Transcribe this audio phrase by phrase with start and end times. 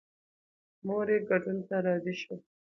[0.85, 2.35] مور یې ګډون ته راضي شوه.